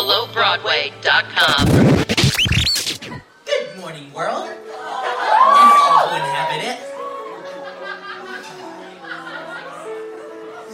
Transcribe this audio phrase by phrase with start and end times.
[0.00, 1.66] BelowBroadway.com.
[3.44, 4.48] Good morning, world.
[4.48, 6.80] And all who inhabit it.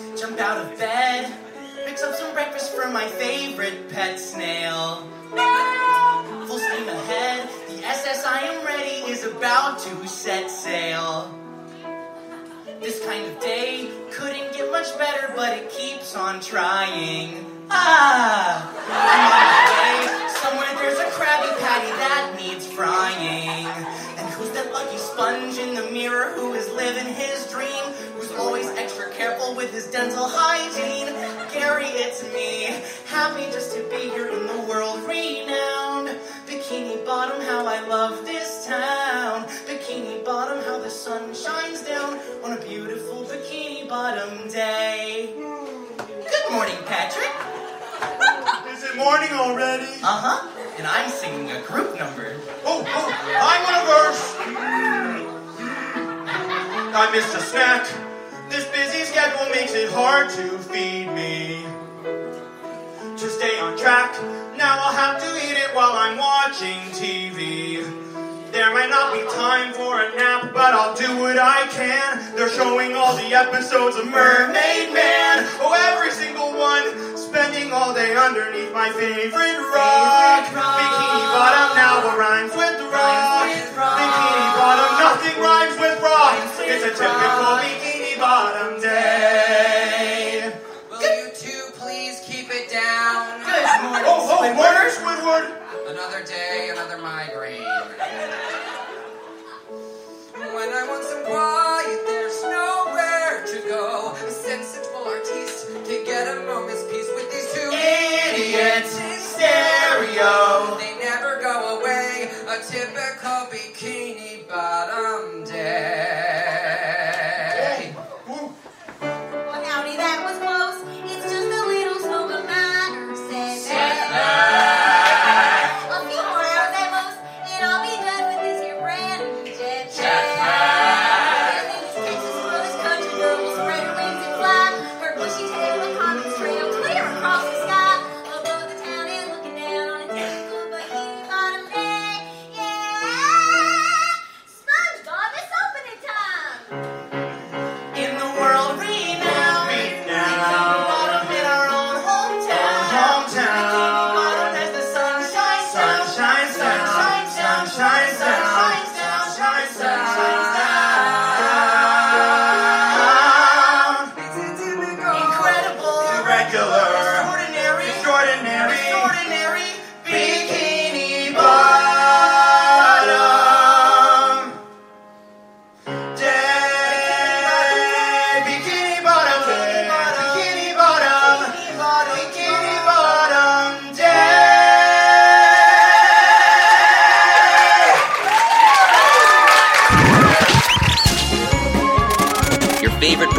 [0.07, 0.17] Eh?
[0.17, 1.37] Jump out of bed,
[1.85, 5.03] mix up some breakfast for my favorite pet snail.
[6.47, 11.37] Full steam ahead, the SS I am ready is about to set sail.
[12.81, 17.56] This kind of day couldn't get much better, but it keeps on trying.
[17.71, 18.73] Ah!
[18.87, 20.29] Way.
[20.41, 23.67] Somewhere there's a Krabby Patty that needs frying.
[24.19, 27.83] And who's that lucky sponge in the mirror who is living his dream?
[28.15, 31.13] Who's always extra careful with his dental hygiene?
[31.53, 32.83] Gary, it's me.
[33.07, 36.17] Happy just to be here in the world renowned.
[36.47, 39.45] Bikini Bottom, how I love this town.
[39.67, 45.35] Bikini Bottom, how the sun shines down on a beautiful Bikini Bottom day.
[45.97, 47.56] Good morning, Patrick.
[48.97, 49.93] It morning already?
[50.03, 50.49] Uh huh.
[50.79, 52.33] And I'm singing a group number.
[52.65, 53.09] Oh, oh,
[53.45, 54.25] I'm on a verse.
[56.97, 57.85] I missed a snack.
[58.49, 61.67] This busy schedule makes it hard to feed me.
[63.21, 64.17] To stay on track,
[64.57, 67.85] now I'll have to eat it while I'm watching TV.
[68.51, 72.35] There might not be time for a nap, but I'll do what I can.
[72.35, 75.45] They're showing all the episodes of Mermaid Man.
[75.61, 77.06] Oh, every single one.
[77.67, 80.47] Spending all day underneath my favorite rock.
[80.55, 80.79] Rock.
[80.79, 83.43] Bikini Bottom, now what rhymes with rock?
[83.51, 86.39] Bikini Bottom, nothing rhymes with rock.
[86.63, 87.59] It's a typical.
[87.59, 90.55] Bikini Bottom day.
[90.93, 93.41] Will you two please keep it down?
[93.43, 94.87] Good morning, Oh, oh, Squidward.
[94.95, 95.91] Squidward.
[95.91, 97.46] Another day, another migraine.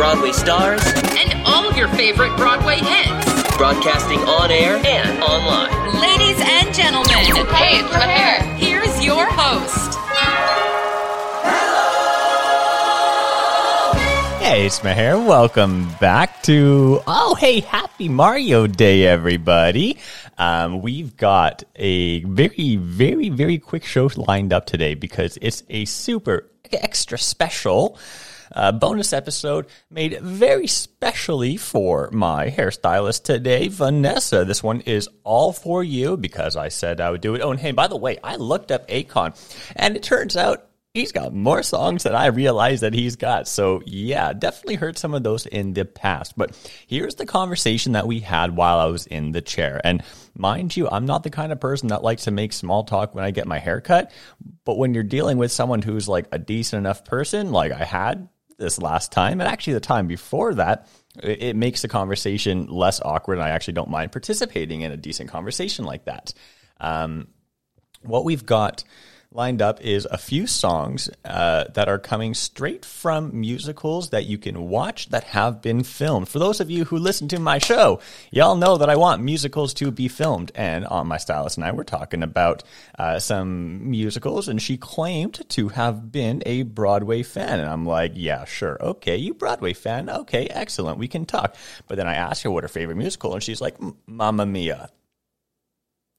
[0.08, 0.82] Broadway stars
[1.20, 3.58] and all your favorite Broadway hits.
[3.58, 6.00] Broadcasting on air and online.
[6.00, 7.10] Ladies and gentlemen,
[7.54, 8.56] Hey, it's Maher.
[8.56, 10.00] here's your host.
[14.42, 15.20] Hey, it's Maher.
[15.20, 19.98] Welcome back to oh hey, happy Mario Day, everybody.
[20.38, 25.84] Um, we've got a very, very, very quick show lined up today because it's a
[25.84, 28.00] super extra special
[28.52, 34.46] uh, bonus episode made very specially for my hairstylist today, Vanessa.
[34.46, 37.42] This one is all for you because I said I would do it.
[37.42, 39.36] Oh, and hey, by the way, I looked up Akon,
[39.76, 43.48] and it turns out he's got more songs than I realized that he's got.
[43.48, 46.34] So yeah, definitely heard some of those in the past.
[46.36, 46.58] But
[46.88, 49.80] here's the conversation that we had while I was in the chair.
[49.84, 50.04] And
[50.36, 53.24] mind you, I'm not the kind of person that likes to make small talk when
[53.24, 54.12] I get my hair cut.
[54.66, 58.28] But when you're dealing with someone who's like a decent enough person, like I had
[58.58, 60.88] this last time, and actually the time before that,
[61.22, 63.36] it it makes the conversation less awkward.
[63.36, 66.34] And I actually don't mind participating in a decent conversation like that.
[66.80, 67.28] Um,
[68.02, 68.84] what we've got
[69.38, 74.36] lined up is a few songs uh, that are coming straight from musicals that you
[74.36, 76.28] can watch that have been filmed.
[76.28, 78.02] For those of you who listen to my show,
[78.32, 80.52] y'all know that I want musicals to be filmed.
[80.56, 82.64] And on my stylist and I were talking about
[82.98, 87.60] uh, some musicals, and she claimed to have been a Broadway fan.
[87.60, 91.56] And I'm like, yeah, sure, okay, you Broadway fan, okay, excellent, we can talk.
[91.88, 94.90] But then I asked her what her favorite musical, and she's like, Mamma Mia.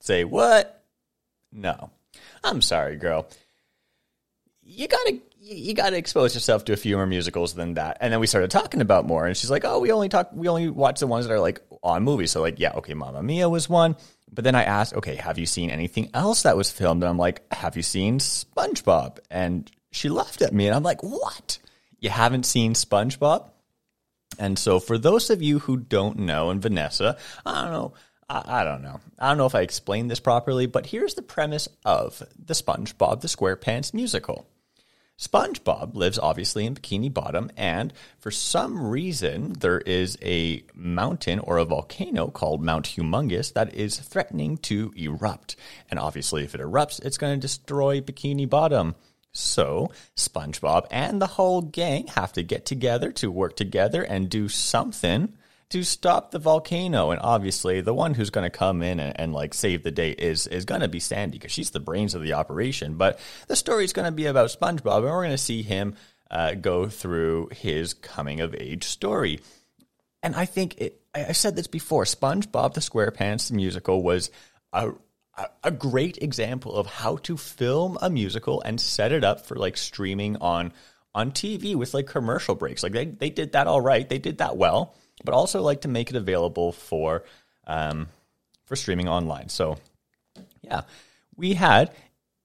[0.01, 0.85] say, What?
[1.51, 1.91] No.
[2.45, 3.29] I'm sorry, girl.
[4.63, 7.99] You gotta you gotta expose yourself to a few more musicals than that.
[8.01, 10.49] And then we started talking about more, and she's like, "Oh, we only talk, we
[10.49, 13.49] only watch the ones that are like on movies." So like, yeah, okay, Mamma Mia
[13.49, 13.97] was one,
[14.31, 17.19] but then I asked, "Okay, have you seen anything else that was filmed?" And I'm
[17.19, 21.59] like, "Have you seen SpongeBob?" And she laughed at me, and I'm like, "What?
[21.99, 23.49] You haven't seen SpongeBob?"
[24.39, 27.95] And so, for those of you who don't know, and Vanessa, I don't know,
[28.29, 31.23] I, I don't know, I don't know if I explained this properly, but here's the
[31.23, 34.47] premise of the SpongeBob the SquarePants musical.
[35.19, 41.59] SpongeBob lives obviously in Bikini Bottom, and for some reason, there is a mountain or
[41.59, 45.57] a volcano called Mount Humongous that is threatening to erupt.
[45.91, 48.95] And obviously, if it erupts, it's going to destroy Bikini Bottom.
[49.33, 54.49] So, SpongeBob and the whole gang have to get together to work together and do
[54.49, 55.37] something
[55.71, 57.11] to stop the volcano.
[57.11, 60.11] And obviously, the one who's going to come in and, and, like save the day
[60.11, 62.95] is is going to be Sandy because she's the brains of the operation.
[62.95, 65.95] But the story is going to be about SpongeBob, and we're going to see him
[66.31, 69.41] uh, go through his coming of age story.
[70.23, 72.05] And I think it, I said this before.
[72.05, 74.31] SpongeBob the SquarePants musical was
[74.73, 74.93] a-
[75.63, 79.77] a great example of how to film a musical and set it up for like
[79.77, 80.73] streaming on
[81.15, 82.83] on TV with like commercial breaks.
[82.83, 84.09] Like they they did that all right.
[84.09, 84.95] They did that well,
[85.25, 87.25] but also like to make it available for
[87.67, 88.09] um
[88.65, 89.49] for streaming online.
[89.49, 89.79] So
[90.63, 90.83] yeah,
[91.37, 91.93] we had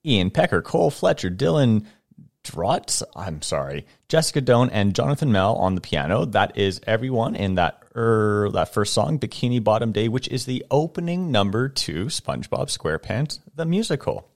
[0.06, 1.86] Ian Pecker, Cole Fletcher, Dylan
[2.44, 6.26] Drutz, I'm sorry, Jessica Doan, and Jonathan Mel on the piano.
[6.26, 10.66] That is everyone in that er, that first song, Bikini Bottom Day, which is the
[10.70, 14.28] opening number to SpongeBob SquarePants the musical.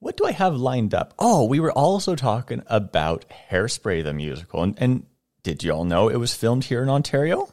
[0.00, 1.14] What do I have lined up?
[1.18, 5.06] Oh, we were also talking about Hairspray the musical, and, and
[5.46, 7.48] did you all know it was filmed here in Ontario?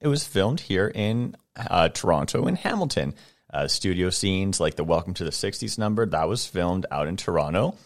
[0.00, 3.14] It was filmed here in uh, Toronto and Hamilton.
[3.48, 7.16] Uh, studio scenes like the Welcome to the 60s number, that was filmed out in
[7.16, 7.76] Toronto.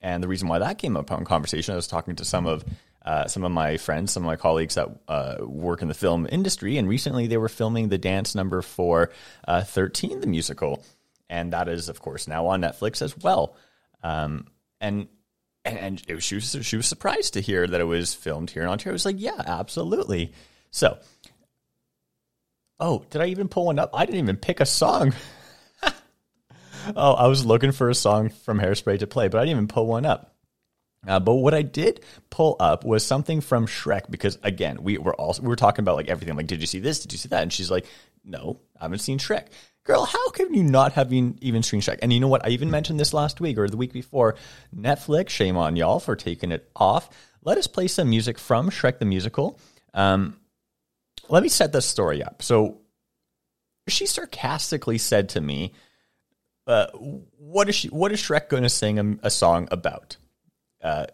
[0.00, 2.64] And the reason why that came up on conversation, I was talking to some of
[3.04, 6.26] uh, some of my friends, some of my colleagues that uh, work in the film
[6.32, 9.10] industry, and recently they were filming the dance number for
[9.46, 10.82] uh, 13, the musical,
[11.28, 13.54] and that is, of course, now on Netflix as well.
[14.02, 14.46] Um,
[14.80, 15.08] and
[15.64, 18.50] and, and it was, she was she was surprised to hear that it was filmed
[18.50, 18.92] here in Ontario.
[18.92, 20.32] I was like, yeah, absolutely.
[20.70, 20.98] So,
[22.78, 23.90] oh, did I even pull one up?
[23.92, 25.12] I didn't even pick a song.
[26.96, 29.68] oh, I was looking for a song from Hairspray to play, but I didn't even
[29.68, 30.34] pull one up.
[31.06, 35.14] Uh, but what I did pull up was something from Shrek because again, we were
[35.14, 36.36] also we were talking about like everything.
[36.36, 37.00] Like, did you see this?
[37.00, 37.42] Did you see that?
[37.42, 37.86] And she's like,
[38.24, 39.46] No, I haven't seen Shrek.
[39.90, 41.98] Girl, how can you not have even, even seen Shrek?
[42.00, 42.46] And you know what?
[42.46, 44.36] I even mentioned this last week or the week before.
[44.72, 47.10] Netflix, shame on y'all for taking it off.
[47.42, 49.58] Let us play some music from Shrek the musical.
[49.92, 50.38] Um,
[51.28, 52.40] let me set this story up.
[52.40, 52.82] So
[53.88, 55.72] she sarcastically said to me,
[56.68, 57.88] uh, "What is she?
[57.88, 60.18] What is Shrek going to sing a, a song about?"
[60.80, 61.06] Uh,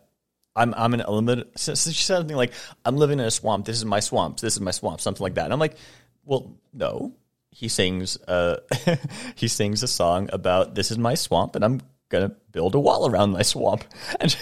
[0.54, 1.58] I'm I'm in a limited.
[1.58, 2.52] So so she said something like,
[2.84, 3.64] "I'm living in a swamp.
[3.64, 4.40] This is my swamp.
[4.40, 5.44] This is my swamp." Something like that.
[5.44, 5.78] And I'm like,
[6.26, 7.14] "Well, no."
[7.56, 8.18] He sings.
[8.18, 8.58] Uh,
[9.34, 11.80] he sings a song about this is my swamp, and I'm
[12.10, 13.84] gonna build a wall around my swamp.
[14.20, 14.36] And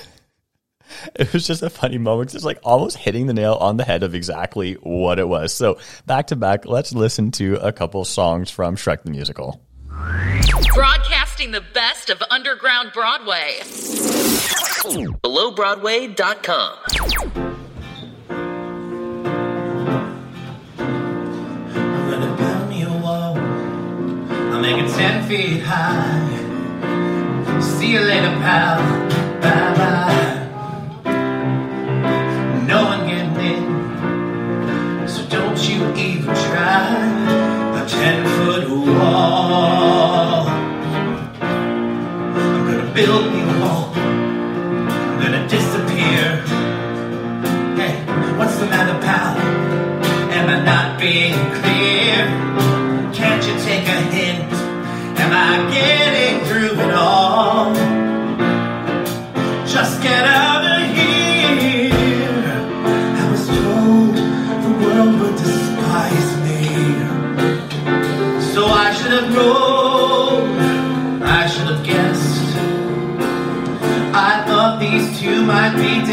[1.15, 2.35] it was just a funny moment.
[2.35, 5.55] It's like almost hitting the nail on the head of exactly what it was.
[5.55, 9.61] So back to back, let's listen to a couple songs from Shrek the musical.
[10.75, 13.61] Broadcasting the best of underground Broadway.
[15.25, 17.54] BelowBroadway.com.
[24.55, 26.29] I'll make it ten feet high.
[27.61, 28.79] See you later, pal.
[29.43, 31.11] Bye bye.
[32.65, 36.87] No one getting in, so don't you even try
[37.81, 40.47] a ten foot wall.
[41.41, 43.91] I'm gonna build me a wall.
[43.93, 46.45] I'm gonna disappear.
[47.75, 47.95] Hey,
[48.39, 49.37] what's the matter, pal?
[50.31, 51.74] Am I not being clear?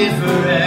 [0.01, 0.60] Different.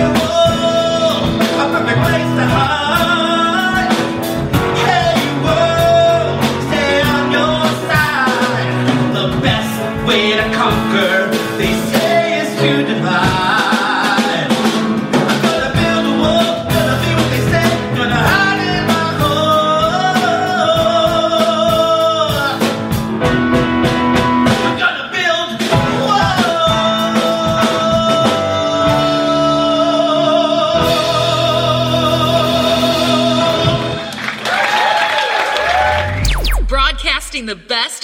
[0.00, 0.39] you.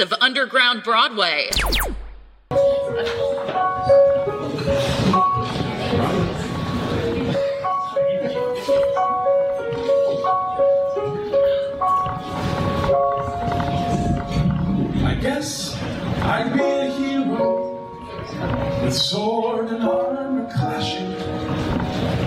[0.01, 1.49] Of underground Broadway.
[15.05, 15.75] I guess
[16.23, 17.73] I'd be a hero
[18.83, 21.13] with sword and armor clashing,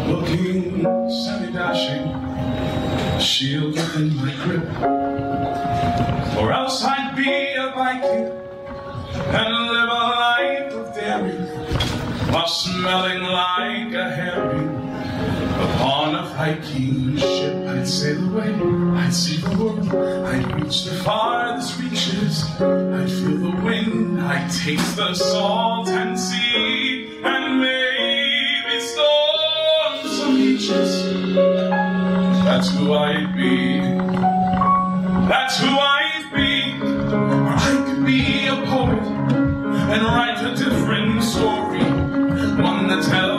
[0.08, 2.06] looking semi-dashing,
[3.20, 4.68] shield within my grip.
[6.38, 6.99] Or else I'd
[7.80, 8.26] a Viking
[9.36, 11.46] and live a life of daring
[12.32, 14.70] while smelling like a herring.
[15.60, 18.54] Upon a Viking ship, I'd sail away.
[19.00, 19.88] I'd see the world.
[20.28, 22.44] I'd reach the farthest reaches.
[22.62, 24.22] I'd feel the wind.
[24.22, 31.06] I'd taste the salt and sea, and maybe storm some beaches.
[32.44, 33.80] That's who I'd be.
[35.28, 35.99] That's who I'd
[39.92, 41.84] and write a different story,
[42.62, 43.39] one that tells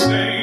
[0.00, 0.35] always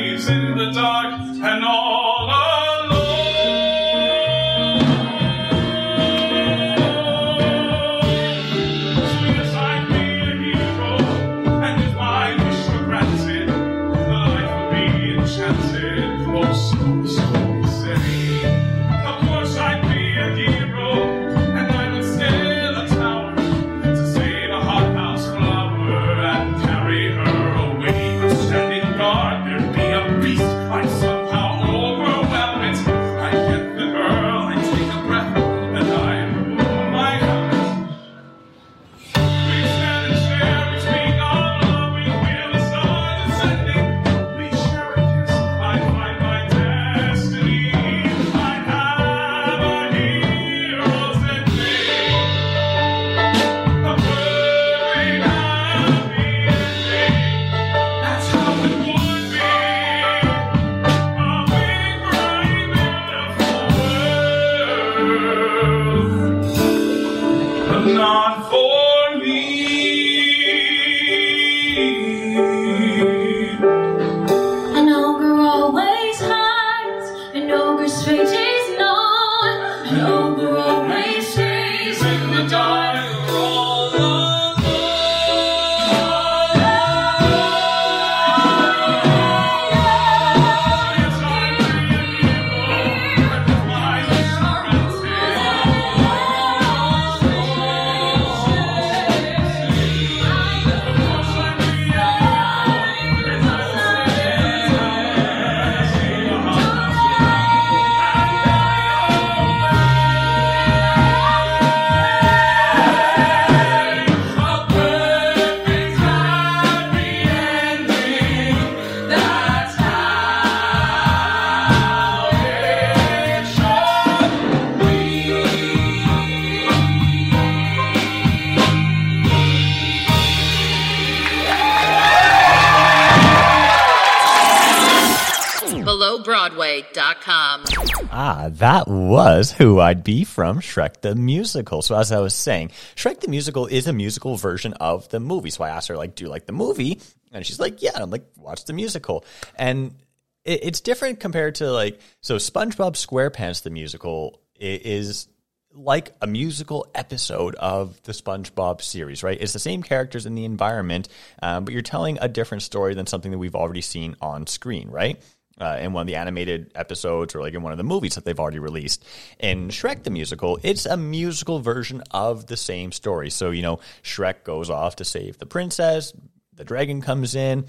[138.44, 141.82] Ah, that was who I'd be from Shrek the Musical.
[141.82, 145.50] So as I was saying, Shrek the Musical is a musical version of the movie.
[145.50, 147.00] So I asked her, like, do you like the movie?
[147.32, 147.92] And she's like, yeah.
[147.94, 149.24] And I'm like, watch the musical.
[149.56, 149.96] And
[150.44, 155.28] it, it's different compared to like, so SpongeBob SquarePants the musical is
[155.74, 159.38] like a musical episode of the SpongeBob series, right?
[159.40, 161.08] It's the same characters in the environment,
[161.42, 164.90] um, but you're telling a different story than something that we've already seen on screen,
[164.90, 165.20] right?
[165.62, 168.26] Uh, in one of the animated episodes or like in one of the movies that
[168.26, 169.06] they've already released.
[169.38, 173.30] In Shrek the Musical, it's a musical version of the same story.
[173.30, 176.12] So, you know, Shrek goes off to save the princess,
[176.56, 177.66] the dragon comes in,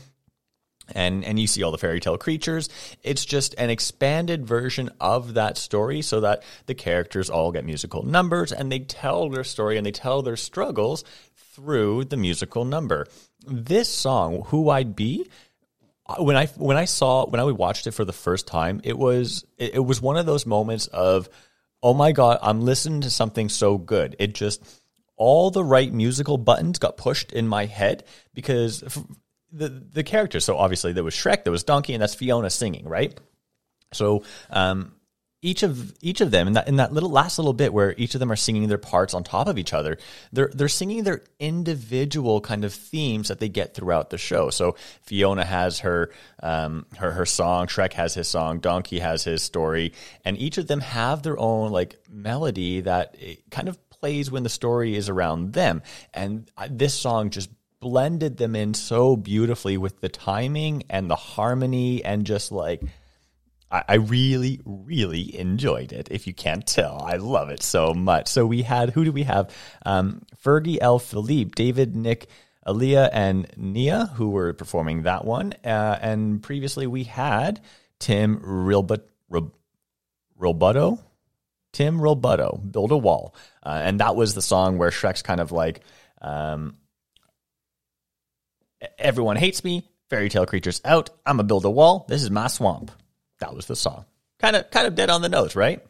[0.93, 2.69] and and you see all the fairy tale creatures.
[3.03, 8.03] It's just an expanded version of that story so that the characters all get musical
[8.03, 13.07] numbers and they tell their story and they tell their struggles through the musical number.
[13.47, 15.27] This song, Who I'd Be,
[16.19, 19.45] when I when I saw when I watched it for the first time, it was
[19.57, 21.29] it, it was one of those moments of
[21.83, 24.17] oh my god, I'm listening to something so good.
[24.19, 24.63] It just
[25.17, 28.81] all the right musical buttons got pushed in my head because
[29.51, 30.45] the the characters.
[30.45, 33.19] So obviously there was Shrek, there was Donkey, and that's Fiona singing, right?
[33.93, 34.93] So um,
[35.45, 38.15] each of each of them in that in that little last little bit where each
[38.15, 39.99] of them are singing their parts on top of each other,
[40.33, 44.49] they're they're singing their individual kind of themes that they get throughout the show.
[44.49, 46.11] So Fiona has her
[46.43, 49.93] um, her her song, Shrek has his song, Donkey has his story,
[50.25, 53.17] and each of them have their own like melody that
[53.51, 55.83] kind of plays when the story is around them.
[56.15, 62.03] And this song just blended them in so beautifully with the timing and the harmony
[62.03, 62.83] and just like
[63.89, 66.09] I, really, really enjoyed it.
[66.11, 68.29] If you can't tell, I love it so much.
[68.29, 69.55] So we had who do we have?
[69.85, 70.99] Um, Fergie L.
[70.99, 72.29] Philippe, David, Nick,
[72.67, 75.55] Aaliyah, and Nia, who were performing that one.
[75.65, 77.61] Uh, and previously we had
[77.99, 79.03] Tim Rilbut,
[81.73, 83.35] Tim Rilbutto, Build a Wall.
[83.63, 85.81] Uh, and that was the song where Shrek's kind of like,
[86.23, 86.77] um,
[88.99, 92.47] everyone hates me, fairy tale creatures out, I'm a build a wall, this is my
[92.47, 92.93] swamp.
[93.41, 94.05] That was the song.
[94.39, 95.85] Kind of kind of dead on the nose, right?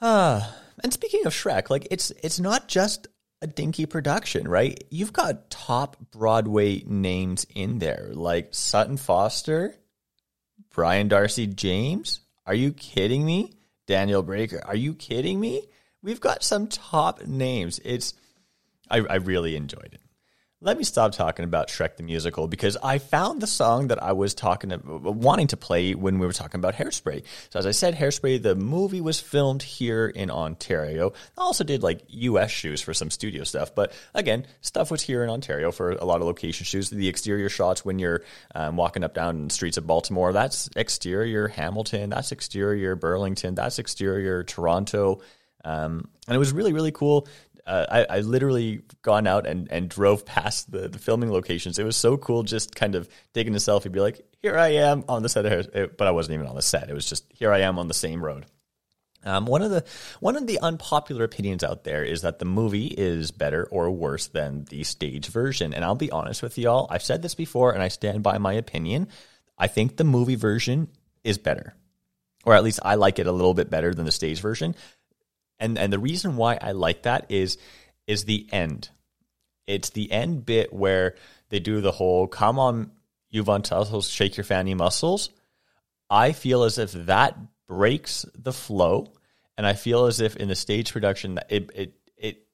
[0.00, 0.42] Uh,
[0.82, 3.06] and speaking of Shrek, like it's it's not just
[3.42, 4.82] a dinky production, right?
[4.90, 9.74] You've got top Broadway names in there, like Sutton Foster,
[10.70, 12.20] Brian d'Arcy James.
[12.46, 13.52] Are you kidding me?
[13.86, 14.62] Daniel Breaker.
[14.64, 15.68] Are you kidding me?
[16.02, 17.80] We've got some top names.
[17.84, 18.14] It's
[18.90, 20.03] I, I really enjoyed it
[20.64, 24.12] let me stop talking about Shrek the Musical because I found the song that I
[24.12, 27.22] was talking to, wanting to play when we were talking about Hairspray.
[27.50, 31.12] So as I said, Hairspray, the movie was filmed here in Ontario.
[31.36, 35.22] I also did like US shoes for some studio stuff, but again, stuff was here
[35.22, 36.88] in Ontario for a lot of location shoots.
[36.88, 38.22] The exterior shots when you're
[38.54, 43.78] um, walking up down the streets of Baltimore, that's exterior Hamilton, that's exterior Burlington, that's
[43.78, 45.20] exterior Toronto.
[45.62, 47.26] Um, and it was really, really cool
[47.66, 51.78] uh, I, I literally gone out and, and drove past the, the filming locations.
[51.78, 55.04] It was so cool just kind of taking a selfie, be like, here I am
[55.08, 56.90] on the set of but I wasn't even on the set.
[56.90, 58.46] It was just here I am on the same road.
[59.24, 59.84] Um, one of the
[60.20, 64.26] one of the unpopular opinions out there is that the movie is better or worse
[64.26, 65.72] than the stage version.
[65.72, 68.52] And I'll be honest with y'all, I've said this before, and I stand by my
[68.52, 69.08] opinion.
[69.56, 70.88] I think the movie version
[71.22, 71.74] is better,
[72.44, 74.74] or at least I like it a little bit better than the stage version
[75.58, 77.58] and and the reason why I like that is
[78.06, 78.90] is the end.
[79.66, 81.14] It's the end bit where
[81.48, 82.90] they do the whole "Come on,
[83.30, 85.30] you Von Tussles, shake your fanny muscles."
[86.10, 87.36] I feel as if that
[87.66, 89.12] breaks the flow,
[89.56, 92.46] and I feel as if in the stage production that it it it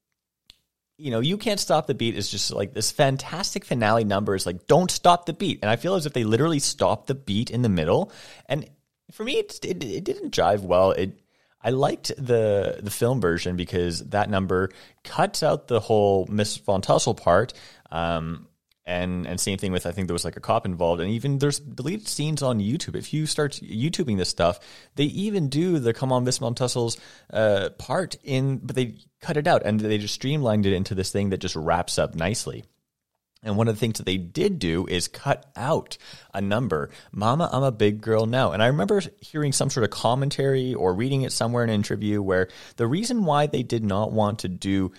[0.96, 4.46] you know you can't stop the beat is just like this fantastic finale number is
[4.46, 7.50] like don't stop the beat, and I feel as if they literally stopped the beat
[7.50, 8.12] in the middle,
[8.46, 8.68] and
[9.10, 10.92] for me it it, it didn't jive well.
[10.92, 11.18] It
[11.62, 14.70] I liked the the film version because that number
[15.04, 17.52] cuts out the whole Miss Von Tussle part.
[17.90, 18.46] Um,
[18.86, 21.38] and and same thing with I think there was like a cop involved, and even
[21.38, 22.96] there's deleted scenes on YouTube.
[22.96, 24.58] If you start YouTubing this stuff,
[24.96, 26.98] they even do the "Come on, Miss Von Tussle's"
[27.32, 31.12] uh, part in, but they cut it out and they just streamlined it into this
[31.12, 32.64] thing that just wraps up nicely.
[33.42, 35.96] And one of the things that they did do is cut out
[36.34, 38.52] a number, Mama, I'm a Big Girl Now.
[38.52, 42.20] And I remember hearing some sort of commentary or reading it somewhere in an interview
[42.20, 44.92] where the reason why they did not want to do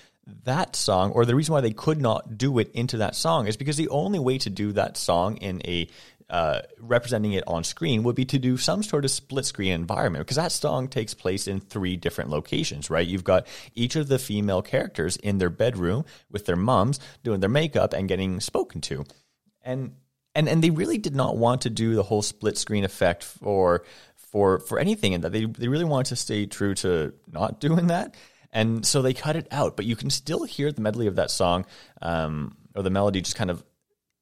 [0.44, 3.58] that song, or the reason why they could not do it into that song, is
[3.58, 5.88] because the only way to do that song in a
[6.32, 10.26] uh, representing it on screen would be to do some sort of split screen environment
[10.26, 13.06] because that song takes place in three different locations, right?
[13.06, 17.50] You've got each of the female characters in their bedroom with their moms doing their
[17.50, 19.04] makeup and getting spoken to.
[19.62, 19.96] And
[20.34, 23.84] and and they really did not want to do the whole split screen effect for
[24.16, 27.88] for for anything in that they they really wanted to stay true to not doing
[27.88, 28.16] that.
[28.54, 31.30] And so they cut it out, but you can still hear the medley of that
[31.30, 31.66] song
[32.02, 33.64] um, or the melody just kind of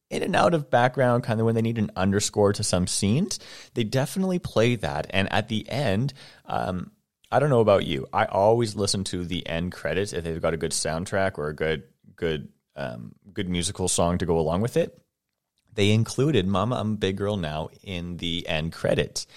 [0.09, 3.39] in and out of background, kind of when they need an underscore to some scenes.
[3.73, 5.07] They definitely play that.
[5.11, 6.13] And at the end,
[6.45, 6.91] um,
[7.31, 8.07] I don't know about you.
[8.11, 11.55] I always listen to the end credits if they've got a good soundtrack or a
[11.55, 11.83] good,
[12.15, 14.99] good, um, good musical song to go along with it.
[15.71, 19.27] They included "Mama, I'm a Big Girl Now" in the end credits,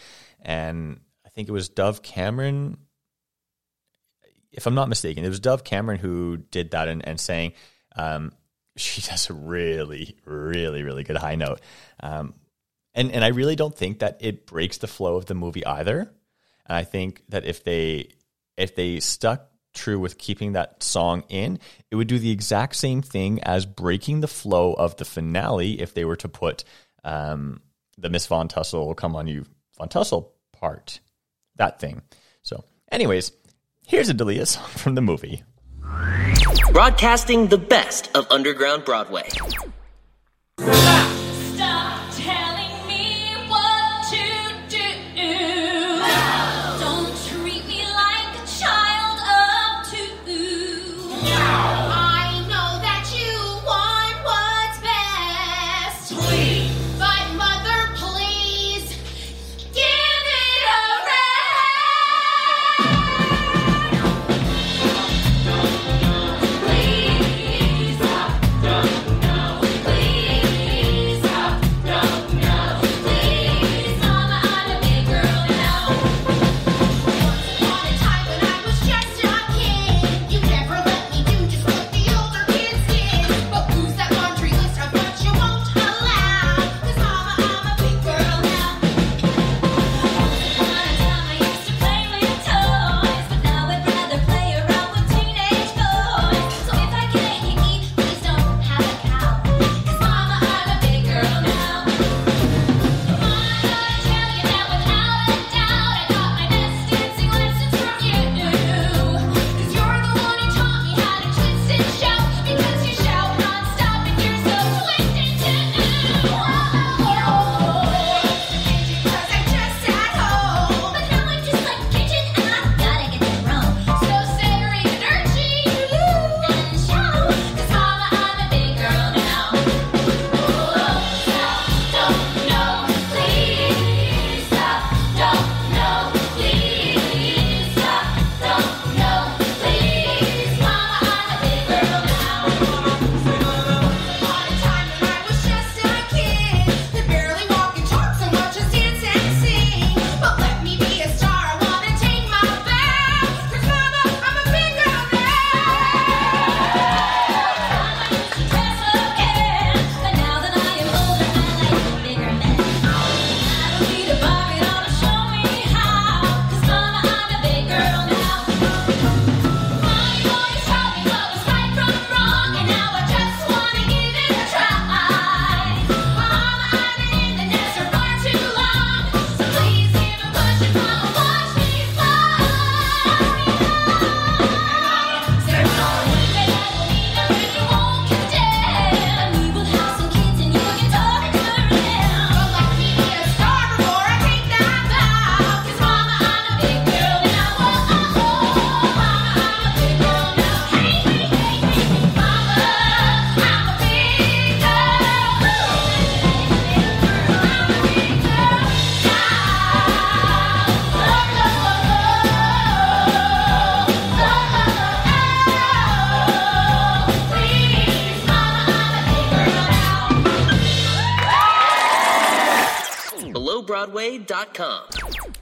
[0.40, 2.78] and I think it was Dove Cameron.
[4.50, 7.52] If I'm not mistaken, it was Dove Cameron who did that and, and saying,
[7.96, 8.32] um,
[8.76, 11.60] she does a really, really, really good high note.
[12.00, 12.34] Um,
[12.94, 16.12] and and I really don't think that it breaks the flow of the movie either.
[16.66, 18.08] And I think that if they
[18.56, 21.58] if they stuck true with keeping that song in,
[21.90, 25.94] it would do the exact same thing as breaking the flow of the finale if
[25.94, 26.64] they were to put
[27.04, 27.60] um,
[27.98, 29.44] the Miss Von Tussle will come on you
[29.78, 31.00] Von Tussle part,
[31.56, 32.02] that thing.
[32.42, 33.32] So, anyways,
[33.86, 35.42] here's a Dalia song from the movie.
[36.72, 39.28] Broadcasting the best of underground Broadway.
[40.58, 41.21] Stop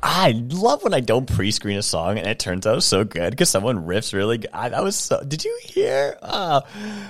[0.03, 3.51] I love when I don't pre-screen a song and it turns out so good because
[3.51, 4.51] someone riffs really good.
[4.53, 5.23] I, that was so.
[5.23, 6.19] Did you hear?
[6.23, 6.63] Uh,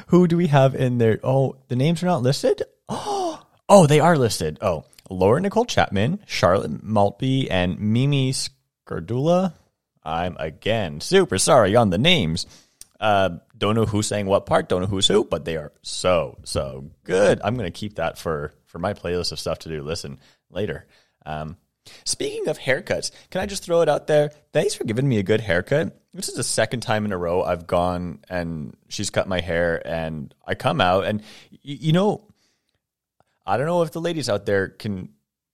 [0.09, 1.19] who do we have in there?
[1.23, 2.63] Oh, the names are not listed.
[2.89, 4.59] Oh, oh, they are listed.
[4.61, 9.55] Oh, Laura Nicole Chapman, Charlotte Maltby, and Mimi Scardula.
[10.03, 12.47] I'm again super sorry on the names.
[12.99, 14.69] Uh, don't know who sang what part.
[14.69, 17.41] Don't know who's who, but they are so so good.
[17.45, 19.83] I'm gonna keep that for for my playlist of stuff to do.
[19.83, 20.19] Listen
[20.51, 20.87] later.
[21.31, 21.57] Um,
[22.05, 24.33] speaking of haircuts, can I just throw it out there?
[24.53, 25.97] Thanks for giving me a good haircut.
[26.13, 29.81] This is the second time in a row I've gone and she's cut my hair,
[29.87, 31.21] and I come out and
[31.53, 32.27] y- you know,
[33.47, 35.11] I don't know if the ladies out there can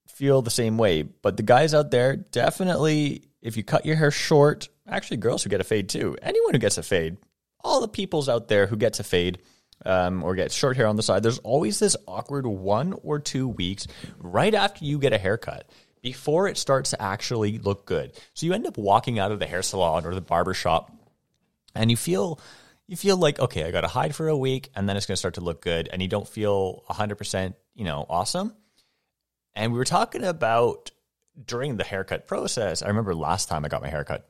[0.09, 4.11] feel the same way, but the guys out there definitely, if you cut your hair
[4.11, 7.19] short, actually girls who get a fade too, anyone who gets a fade,
[7.63, 9.39] all the peoples out there who gets a fade
[9.85, 13.49] um, or gets short hair on the side, there's always this awkward one or two
[13.49, 13.87] weeks
[14.19, 15.69] right after you get a haircut
[16.03, 18.13] before it starts to actually look good.
[18.35, 20.93] So you end up walking out of the hair salon or the barber shop
[21.77, 22.41] and you feel
[22.87, 25.35] you feel like okay i gotta hide for a week and then it's gonna start
[25.35, 28.55] to look good and you don't feel 100% you know awesome
[29.55, 30.91] and we were talking about
[31.45, 34.29] during the haircut process i remember last time i got my haircut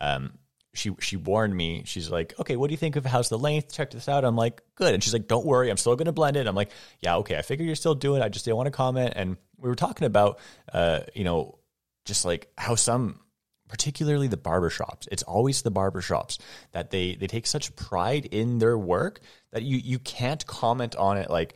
[0.00, 0.38] um,
[0.74, 3.72] she she warned me she's like okay what do you think of how's the length
[3.72, 6.36] check this out i'm like good and she's like don't worry i'm still gonna blend
[6.36, 8.66] it i'm like yeah okay i figure you're still doing it i just didn't want
[8.66, 10.38] to comment and we were talking about
[10.72, 11.58] uh, you know
[12.04, 13.20] just like how some
[13.68, 15.06] particularly the barbershops.
[15.12, 16.38] It's always the barbershops
[16.72, 19.20] that they they take such pride in their work
[19.52, 21.54] that you you can't comment on it like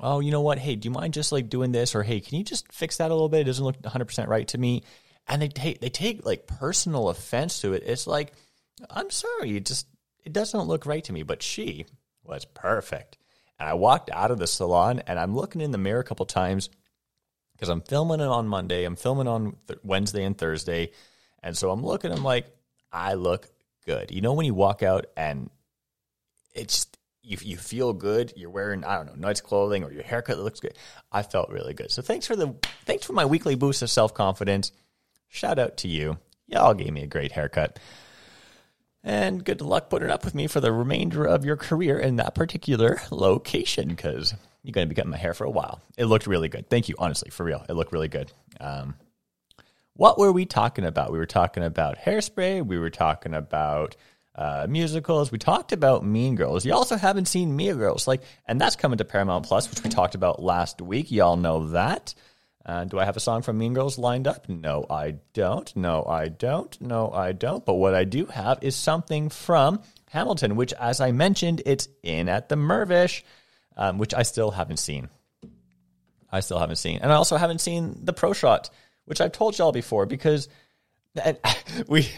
[0.00, 0.58] oh, you know what?
[0.58, 1.94] Hey, do you mind just like doing this?
[1.94, 3.40] Or hey, can you just fix that a little bit?
[3.40, 4.82] It doesn't look 100% right to me.
[5.26, 7.82] And they take, they take like personal offense to it.
[7.84, 8.32] It's like,
[8.90, 9.86] I'm sorry, it just,
[10.24, 11.22] it doesn't look right to me.
[11.22, 11.86] But she
[12.24, 13.18] was perfect.
[13.58, 16.26] And I walked out of the salon and I'm looking in the mirror a couple
[16.26, 16.70] times
[17.52, 18.84] because I'm filming it on Monday.
[18.84, 20.92] I'm filming on th- Wednesday and Thursday.
[21.42, 22.46] And so I'm looking, I'm like,
[22.92, 23.48] I look
[23.84, 24.12] good.
[24.12, 25.50] You know, when you walk out and
[26.54, 26.86] it's,
[27.22, 30.60] you, you feel good, you're wearing, I don't know, nice clothing or your haircut looks
[30.60, 30.74] good.
[31.10, 31.90] I felt really good.
[31.90, 34.70] So thanks for the, thanks for my weekly boost of self confidence.
[35.28, 36.18] Shout out to you.
[36.46, 37.78] Y'all gave me a great haircut.
[39.08, 42.34] And good luck putting up with me for the remainder of your career in that
[42.34, 45.80] particular location because you're going to be cutting my hair for a while.
[45.96, 46.68] It looked really good.
[46.68, 47.64] Thank you, honestly, for real.
[47.70, 48.30] It looked really good.
[48.60, 48.96] Um,
[49.94, 51.10] what were we talking about?
[51.10, 52.66] We were talking about hairspray.
[52.66, 53.96] We were talking about
[54.34, 55.32] uh, musicals.
[55.32, 56.66] We talked about Mean Girls.
[56.66, 59.88] You also haven't seen Mean Girls, like, and that's coming to Paramount Plus, which we
[59.88, 61.10] talked about last week.
[61.10, 62.14] Y'all know that.
[62.68, 64.46] Uh, do I have a song from Mean Girls lined up?
[64.46, 65.74] No, I don't.
[65.74, 66.78] No, I don't.
[66.82, 67.64] No, I don't.
[67.64, 72.28] But what I do have is something from Hamilton, which, as I mentioned, it's in
[72.28, 73.22] at the Mirvish,
[73.78, 75.08] um, which I still haven't seen.
[76.30, 78.68] I still haven't seen, and I also haven't seen the Pro Shot,
[79.06, 80.50] which I've told y'all before because
[81.18, 81.38] and
[81.88, 82.08] we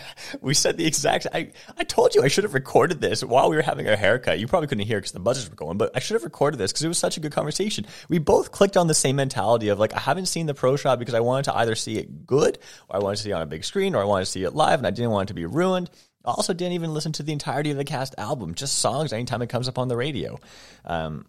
[0.40, 1.26] we said the exact.
[1.32, 4.38] I I told you I should have recorded this while we were having our haircut.
[4.38, 6.72] You probably couldn't hear because the buzzers were going, but I should have recorded this
[6.72, 7.86] because it was such a good conversation.
[8.08, 10.98] We both clicked on the same mentality of like I haven't seen the pro shot
[10.98, 12.58] because I wanted to either see it good
[12.88, 14.44] or I wanted to see it on a big screen or I wanted to see
[14.44, 15.90] it live and I didn't want it to be ruined.
[16.24, 19.40] I also didn't even listen to the entirety of the cast album, just songs anytime
[19.40, 20.38] it comes up on the radio.
[20.84, 21.24] Um,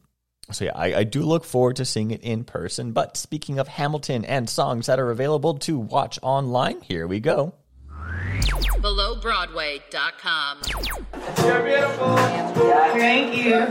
[0.52, 2.92] so yeah, I, I, do look forward to seeing it in person.
[2.92, 7.54] But speaking of Hamilton and songs that are available to watch online, here we go.
[8.82, 10.62] BelowBroadway.com.
[11.46, 12.18] You're beautiful.
[12.98, 13.68] Thank you.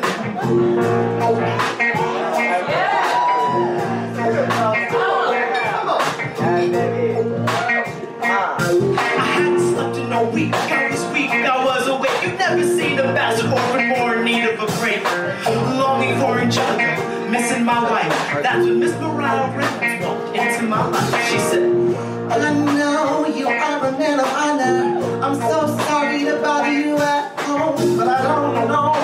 [8.93, 10.55] I hadn't slept in a week.
[10.55, 12.23] Every week I was awake.
[12.23, 15.70] You never seen a bastard orphan more in need of a break.
[16.01, 18.43] Longing for each other, missing my wife.
[18.43, 21.29] That's when Miss Maria Reynolds walked into my life.
[21.29, 21.63] She said,
[22.33, 25.23] I know you are a man of honor.
[25.23, 29.00] I'm so sorry to bother you at home, but I don't know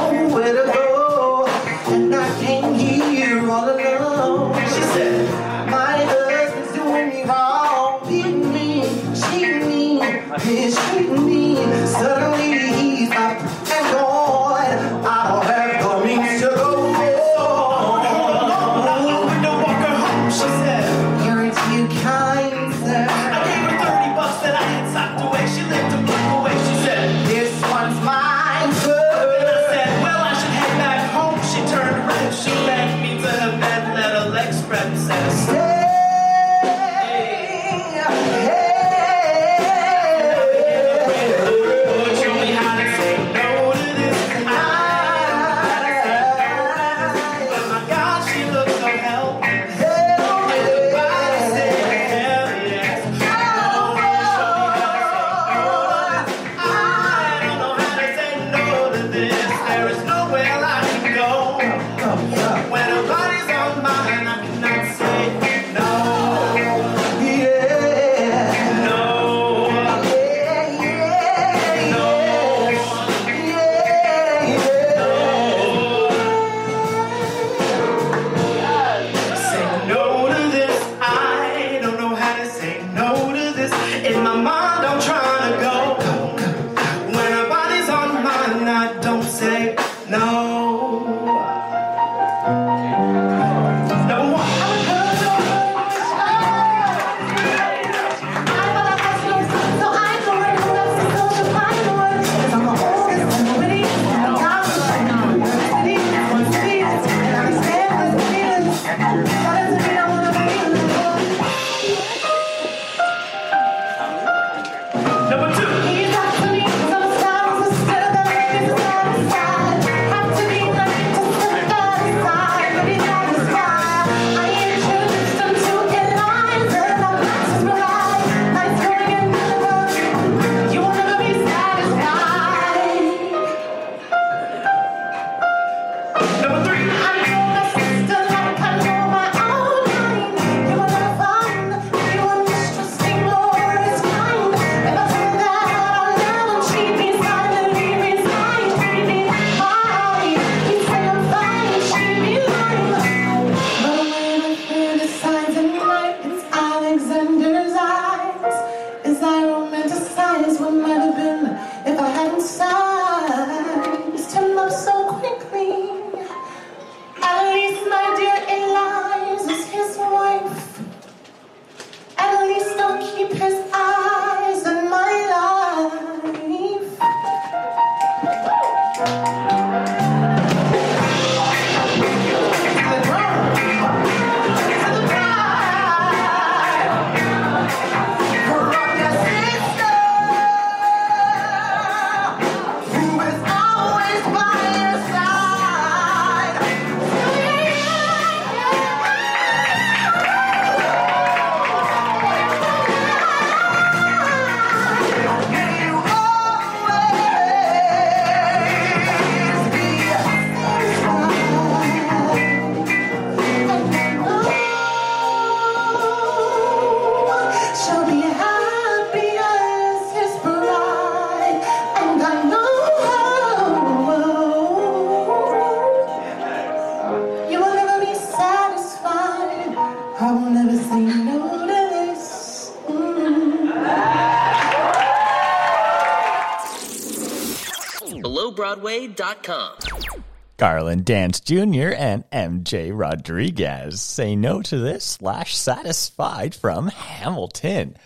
[239.17, 240.23] BelowBroadway.com.
[240.57, 241.93] Garland Dance Jr.
[241.97, 247.97] and MJ Rodriguez say no to this slash satisfied from Hamilton.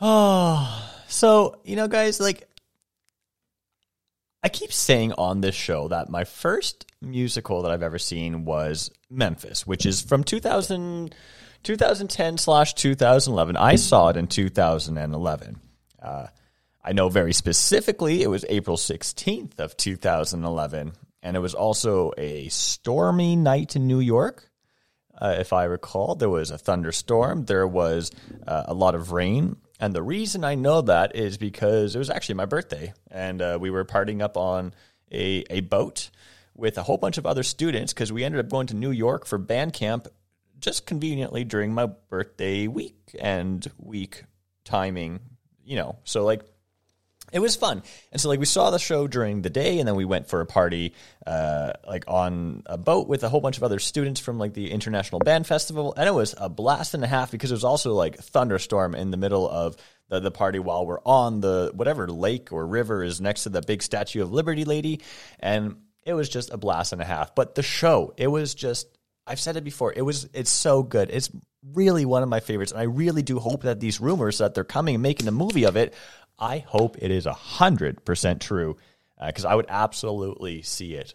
[0.00, 2.48] Oh, so, you know, guys, like,
[4.42, 8.90] I keep saying on this show that my first musical that I've ever seen was
[9.08, 11.14] Memphis, which is from 2000,
[11.62, 13.56] 2010 slash 2011.
[13.56, 15.60] I saw it in 2011.
[16.02, 16.26] Uh,
[16.84, 20.92] I know very specifically it was April 16th of 2011,
[21.22, 24.50] and it was also a stormy night in New York.
[25.16, 28.10] Uh, if I recall, there was a thunderstorm, there was
[28.48, 32.10] uh, a lot of rain, and the reason I know that is because it was
[32.10, 34.74] actually my birthday, and uh, we were partying up on
[35.12, 36.10] a, a boat
[36.56, 39.24] with a whole bunch of other students because we ended up going to New York
[39.24, 40.08] for band camp
[40.58, 44.24] just conveniently during my birthday week and week
[44.64, 45.20] timing,
[45.64, 45.98] you know.
[46.04, 46.42] So like
[47.32, 47.82] it was fun.
[48.12, 50.40] And so like we saw the show during the day and then we went for
[50.40, 50.94] a party
[51.26, 54.70] uh, like on a boat with a whole bunch of other students from like the
[54.70, 57.94] International Band Festival and it was a blast and a half because it was also
[57.94, 59.76] like thunderstorm in the middle of
[60.08, 63.62] the, the party while we're on the whatever lake or river is next to the
[63.62, 65.00] big statue of Liberty Lady
[65.40, 67.34] and it was just a blast and a half.
[67.34, 68.86] But the show, it was just
[69.26, 69.92] I've said it before.
[69.94, 71.10] It was it's so good.
[71.10, 71.30] It's
[71.72, 74.64] really one of my favorites, and I really do hope that these rumors that they're
[74.64, 75.94] coming and making a movie of it.
[76.42, 78.76] I hope it is hundred percent true,
[79.24, 81.14] because I would absolutely see it.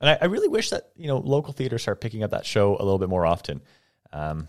[0.00, 2.76] And I, I really wish that you know local theaters start picking up that show
[2.76, 3.60] a little bit more often.
[4.10, 4.48] Um,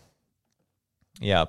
[1.19, 1.45] yeah,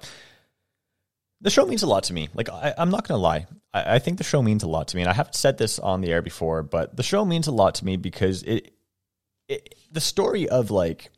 [1.41, 2.29] the show means a lot to me.
[2.35, 4.97] Like I, I'm not gonna lie, I, I think the show means a lot to
[4.97, 7.53] me, and I haven't said this on the air before, but the show means a
[7.53, 8.73] lot to me because it,
[9.49, 11.11] it the story of like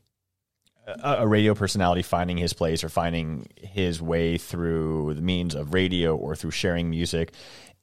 [1.02, 6.16] a, radio personality finding his place or finding his way through the means of radio
[6.16, 7.32] or through sharing music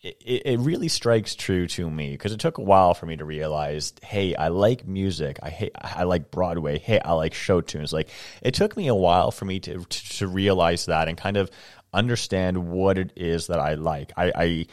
[0.02, 3.26] it, it really strikes true to me because it took a while for me to
[3.26, 7.94] realize hey i like music i hate, i like broadway hey i like show tunes
[7.94, 8.10] like
[8.42, 11.50] it took me a while for me to to, to realize that and kind of
[11.94, 14.66] understand what it is that i like i i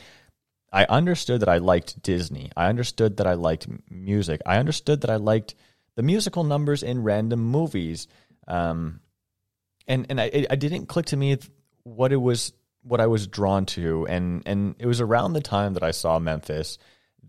[0.75, 2.51] I understood that I liked Disney.
[2.57, 4.41] I understood that I liked music.
[4.47, 5.55] I understood that I liked
[5.97, 8.07] the musical numbers in random movies.
[8.47, 9.01] Um,
[9.87, 11.39] and and I, I didn't click to me
[11.85, 15.75] what it was what I was drawn to, and and it was around the time
[15.75, 16.79] that I saw Memphis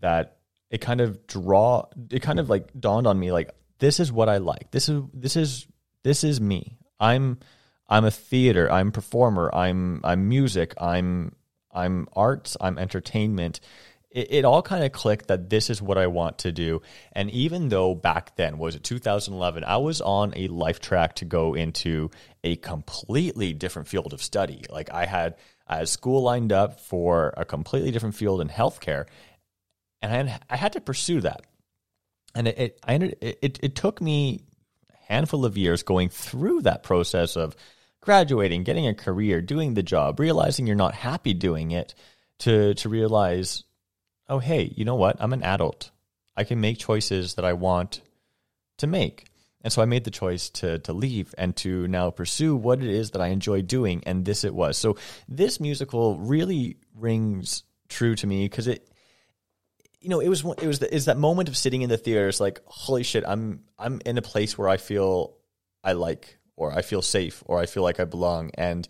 [0.00, 0.38] that
[0.70, 4.28] it kind of draw it kind of like dawned on me like this is what
[4.28, 4.70] I like.
[4.70, 5.66] This is this is
[6.02, 6.78] this is me.
[6.98, 7.38] I'm
[7.88, 8.70] I'm a theater.
[8.70, 9.50] I'm performer.
[9.54, 10.74] I'm I'm music.
[10.78, 11.34] I'm
[11.72, 12.56] I'm arts.
[12.60, 13.60] I'm entertainment.
[14.14, 16.80] It, it all kind of clicked that this is what I want to do.
[17.12, 21.26] And even though back then was it 2011, I was on a life track to
[21.26, 22.10] go into
[22.42, 24.64] a completely different field of study.
[24.70, 25.36] Like I had
[25.66, 29.06] I had school lined up for a completely different field in healthcare,
[30.02, 31.42] and I had, I had to pursue that.
[32.34, 34.44] And it it, I ended, it it took me
[34.92, 37.56] a handful of years going through that process of
[38.00, 41.94] graduating, getting a career, doing the job, realizing you're not happy doing it,
[42.40, 43.64] to to realize,
[44.28, 45.16] oh hey, you know what?
[45.20, 45.90] I'm an adult.
[46.36, 48.00] I can make choices that I want
[48.78, 49.26] to make.
[49.62, 52.90] And so I made the choice to to leave and to now pursue what it
[52.90, 54.76] is that I enjoy doing, and this it was.
[54.76, 54.96] So
[55.28, 58.88] this musical really rings true to me because it
[60.04, 62.28] you know, it was it was the, is that moment of sitting in the theater.
[62.28, 65.34] It's like, holy shit, I'm I'm in a place where I feel
[65.82, 68.86] I like, or I feel safe, or I feel like I belong, and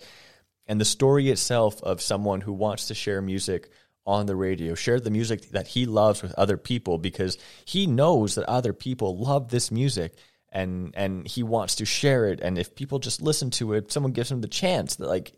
[0.67, 3.71] and the story itself of someone who wants to share music
[4.07, 8.35] on the radio, share the music that he loves with other people because he knows
[8.35, 10.15] that other people love this music
[10.53, 12.41] and and he wants to share it.
[12.41, 15.33] And if people just listen to it, someone gives him the chance that like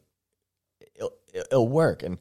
[0.95, 2.03] it'll, it'll work.
[2.03, 2.19] And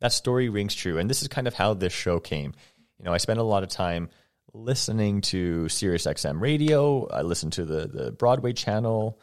[0.00, 0.98] that story rings true.
[0.98, 2.52] And this is kind of how this show came.
[2.98, 4.10] You know, I spent a lot of time
[4.54, 9.20] listening to Sirius XM radio, I listened to the the Broadway channel.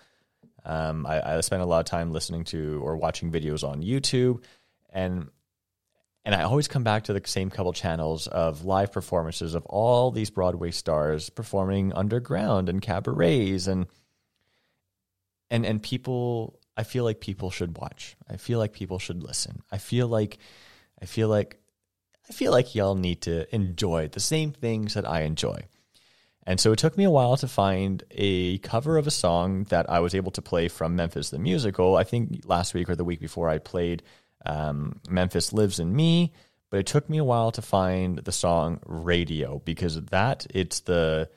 [0.67, 4.43] Um, I, I spent a lot of time listening to or watching videos on YouTube,
[4.91, 5.29] and
[6.25, 10.09] and I always come back to the same couple channels of live performances of all
[10.11, 13.85] these Broadway stars performing underground and cabarets and
[15.51, 18.17] and and people I feel like people should watch.
[18.29, 19.61] I feel like people should listen.
[19.71, 20.39] I feel like
[21.01, 21.61] I feel like
[22.27, 25.67] I feel like y'all need to enjoy the same things that I enjoy.
[26.47, 29.89] And so it took me a while to find a cover of a song that
[29.89, 31.95] I was able to play from Memphis the Musical.
[31.95, 34.03] I think last week or the week before I played
[34.45, 36.33] um, Memphis Lives in Me,
[36.69, 41.29] but it took me a while to find the song Radio because that it's the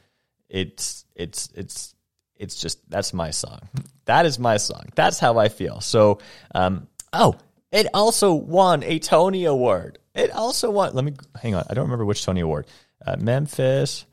[0.48, 1.94] it's it's it's
[2.36, 3.60] it's just that's my song.
[4.06, 4.86] That is my song.
[4.94, 5.80] That's how I feel.
[5.80, 6.18] So
[6.54, 7.36] um oh,
[7.70, 9.98] it also won a Tony Award.
[10.14, 10.94] It also won.
[10.94, 11.64] Let me hang on.
[11.68, 12.66] I don't remember which Tony Award.
[13.04, 14.04] Uh, Memphis,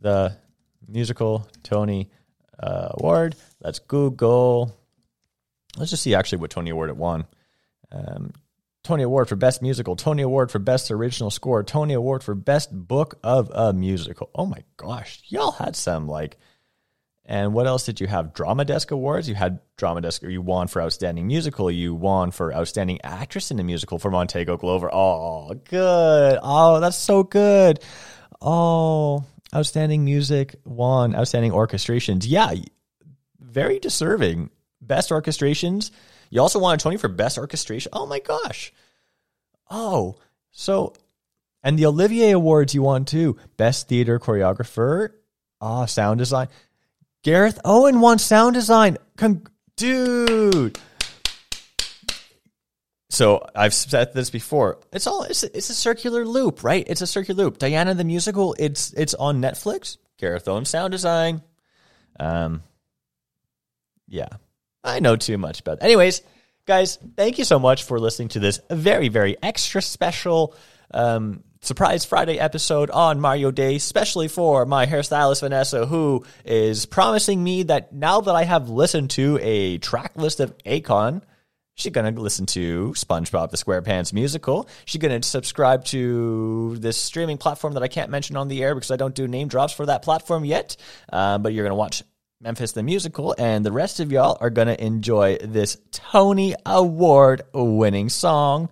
[0.00, 0.36] the
[0.88, 2.10] musical Tony
[2.60, 3.36] uh, Award.
[3.60, 4.76] Let's Google.
[5.76, 7.26] Let's just see actually what Tony Award it won.
[7.92, 8.32] Um,
[8.84, 12.70] Tony Award for Best Musical, Tony Award for Best Original Score, Tony Award for Best
[12.72, 14.30] Book of a Musical.
[14.34, 16.36] Oh my gosh, y'all had some like.
[17.24, 18.34] And what else did you have?
[18.34, 19.28] Drama Desk Awards.
[19.28, 21.70] You had Drama Desk, you won for Outstanding Musical.
[21.70, 24.90] You won for Outstanding Actress in a Musical for Montego Glover.
[24.92, 26.38] Oh, good.
[26.42, 27.78] Oh, that's so good.
[28.40, 29.24] Oh,
[29.54, 31.14] Outstanding Music won.
[31.14, 32.24] Outstanding Orchestrations.
[32.26, 32.54] Yeah,
[33.38, 34.50] very deserving.
[34.80, 35.92] Best Orchestrations.
[36.32, 37.90] You also won a Tony for Best Orchestration.
[37.92, 38.72] Oh my gosh.
[39.70, 40.16] Oh,
[40.50, 40.94] so,
[41.62, 43.36] and the Olivier Awards you won too.
[43.58, 45.10] Best Theater Choreographer.
[45.60, 46.48] Ah, sound design.
[47.22, 48.96] Gareth Owen won sound design.
[49.18, 50.78] Con- dude.
[53.10, 54.80] So I've said this before.
[54.90, 56.84] It's all it's it's a circular loop, right?
[56.88, 57.58] It's a circular loop.
[57.58, 58.56] Diana the musical.
[58.58, 59.98] It's it's on Netflix.
[60.16, 61.42] Gareth Owen sound design.
[62.18, 62.62] Um.
[64.08, 64.28] Yeah,
[64.84, 65.78] I know too much about.
[65.78, 65.84] It.
[65.84, 66.22] Anyways,
[66.66, 70.54] guys, thank you so much for listening to this very very extra special
[70.92, 77.42] um, surprise Friday episode on Mario Day, especially for my hairstylist Vanessa, who is promising
[77.42, 81.22] me that now that I have listened to a track list of Akon,
[81.74, 84.68] she's gonna listen to SpongeBob the SquarePants musical.
[84.84, 88.90] She's gonna subscribe to this streaming platform that I can't mention on the air because
[88.90, 90.76] I don't do name drops for that platform yet.
[91.12, 92.02] Um, but you're gonna watch
[92.42, 98.08] Memphis the musical, and the rest of y'all are gonna enjoy this Tony Award winning
[98.08, 98.68] song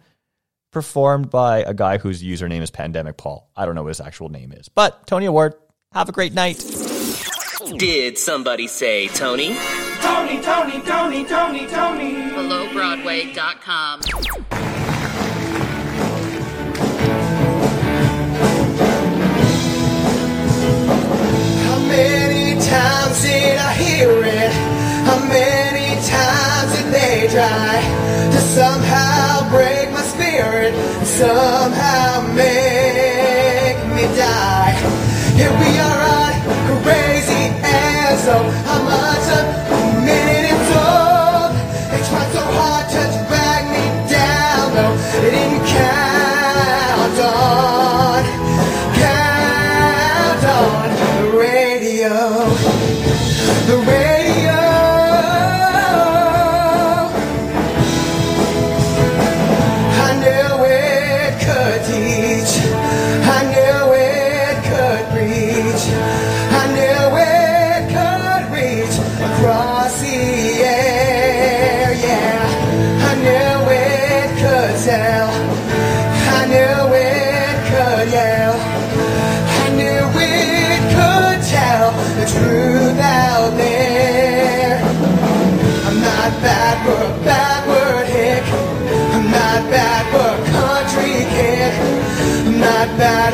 [0.73, 3.49] performed by a guy whose username is Pandemic Paul.
[3.55, 5.55] I don't know what his actual name is, but Tony Award.
[5.93, 6.59] Have a great night.
[7.77, 9.57] Did somebody say Tony?
[10.01, 12.14] Tony, Tony, Tony, Tony, Tony.
[12.33, 14.01] BelowBroadway.com.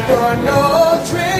[0.08, 1.35] bad for no trick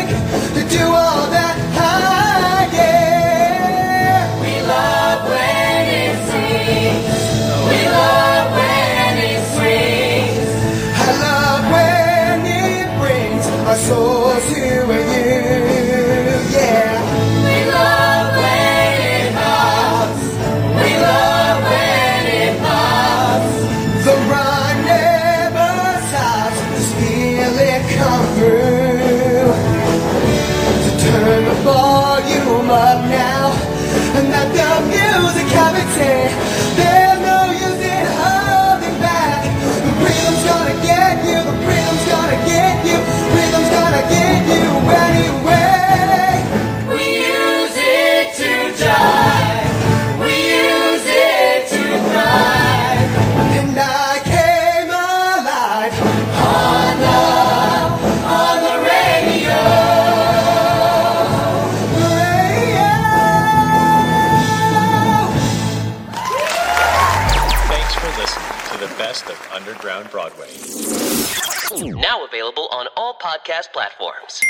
[73.27, 74.41] podcast platforms.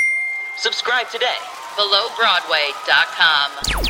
[0.55, 1.39] Subscribe today.
[1.77, 3.86] BelowBroadway.com.